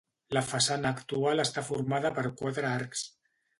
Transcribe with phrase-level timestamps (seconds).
[0.37, 3.07] La façana actual està formada per quatre arcs.